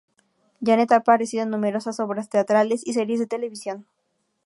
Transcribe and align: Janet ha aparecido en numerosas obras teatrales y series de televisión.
Janet 0.61 0.91
ha 0.93 0.95
aparecido 0.95 1.43
en 1.43 1.51
numerosas 1.51 1.99
obras 1.99 2.27
teatrales 2.27 2.81
y 2.87 2.93
series 2.93 3.19
de 3.19 3.27
televisión. 3.27 3.85